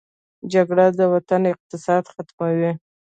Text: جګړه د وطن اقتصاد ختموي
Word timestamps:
جګړه 0.53 0.85
د 0.99 0.99
وطن 1.13 1.41
اقتصاد 1.53 2.03
ختموي 2.13 2.71